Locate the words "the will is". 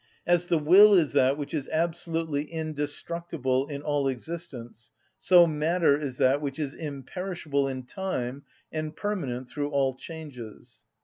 0.47-1.11